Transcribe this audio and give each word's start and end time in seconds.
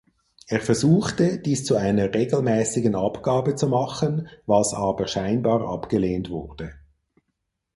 Er 0.47 0.59
versuchte, 0.61 1.37
dies 1.37 1.63
zu 1.63 1.75
einer 1.75 2.11
regelmäßigen 2.11 2.95
Abgabe 2.95 3.53
zu 3.53 3.67
machen, 3.67 4.27
was 4.47 4.73
aber 4.73 5.05
scheinbar 5.05 5.61
abgelehnt 5.61 6.31
wurde. 6.31 6.73